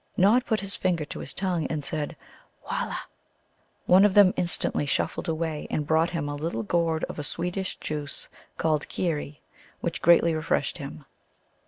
Nod 0.17 0.47
put 0.47 0.61
his 0.61 0.75
finger 0.75 1.05
to 1.05 1.19
his 1.19 1.31
tongue, 1.31 1.67
and 1.67 1.83
said, 1.83 2.15
"Walla!" 2.65 3.01
One 3.85 4.03
of 4.03 4.15
them 4.15 4.33
instantly 4.35 4.87
shuffled 4.87 5.29
away 5.29 5.67
and 5.69 5.85
brought 5.85 6.09
him 6.09 6.27
a 6.27 6.33
little 6.33 6.63
gourd 6.63 7.03
of 7.03 7.19
a 7.19 7.23
sweetish 7.23 7.77
juice 7.77 8.27
like 8.63 8.89
Keeri, 8.89 9.41
which 9.79 10.01
greatly 10.01 10.33
refreshed 10.33 10.79
him. 10.79 11.05